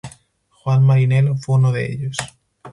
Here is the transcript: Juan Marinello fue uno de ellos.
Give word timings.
Juan 0.49 0.83
Marinello 0.83 1.35
fue 1.35 1.57
uno 1.59 1.71
de 1.71 1.85
ellos. 1.91 2.17